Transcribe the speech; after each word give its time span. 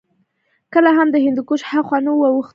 کله 0.73 0.89
هم 0.97 1.07
د 1.11 1.15
هندوکش 1.25 1.61
هاخوا 1.69 1.97
نه 2.05 2.11
وو 2.13 2.25
اوښتي 2.31 2.49